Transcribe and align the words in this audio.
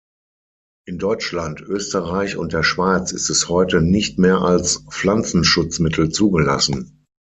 In 0.87 0.97
Deutschland, 0.97 1.61
Österreich 1.61 2.35
und 2.35 2.53
der 2.53 2.63
Schweiz 2.63 3.11
ist 3.11 3.29
es 3.29 3.49
heute 3.49 3.83
nicht 3.83 4.17
mehr 4.17 4.39
als 4.39 4.83
Pflanzenschutzmittel 4.89 6.09
zugelassen. 6.09 7.05